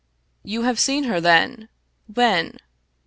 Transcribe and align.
"You 0.53 0.63
have 0.63 0.79
seen 0.79 1.03
her, 1.03 1.21
then? 1.21 1.69
When 2.11 2.57